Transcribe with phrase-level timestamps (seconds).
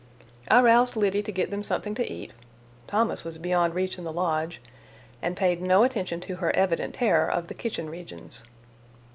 [0.47, 5.37] I roused Liddy to get them something to eat—Thomas was beyond reach in the lodge—and
[5.37, 8.41] paid no attention to her evident terror of the kitchen regions.